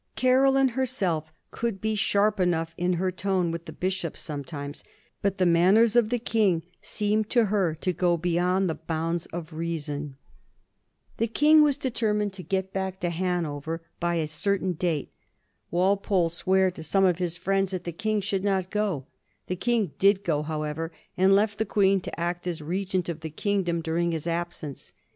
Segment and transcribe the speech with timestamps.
[0.15, 4.83] Caroline herself could be sharp enough in her tone with the bishops sometimes,
[5.21, 9.53] but the manners of the King seemed to her to go beyond the bounds of
[9.53, 10.17] reason.
[11.17, 15.11] The King was determined to get back to Hanover by a certain date.
[15.69, 19.05] Walpole swore to some of his friends that the King should not go.
[19.45, 23.29] The King did go, however, and left the Queen to act as regent of the
[23.29, 24.93] kingdom during his absence.